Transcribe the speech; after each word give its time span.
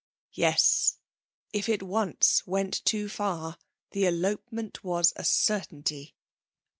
Yes, 0.33 0.97
if 1.53 1.69
it 1.69 1.83
once 1.83 2.41
went 2.47 2.83
too 2.85 3.07
far 3.07 3.59
the 3.91 4.07
elopement 4.07 4.83
was 4.83 5.13
a 5.15 5.23
certainty. 5.23 6.15